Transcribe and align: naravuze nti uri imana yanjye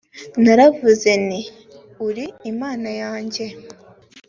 naravuze 0.43 1.11
nti 1.25 1.41
uri 2.07 2.25
imana 2.51 2.89
yanjye 3.01 3.45